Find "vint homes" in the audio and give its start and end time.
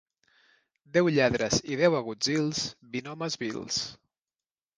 2.97-3.39